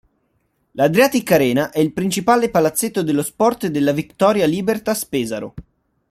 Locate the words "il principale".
1.79-2.49